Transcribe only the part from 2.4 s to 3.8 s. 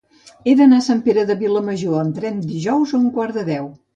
dijous a un quart de deu.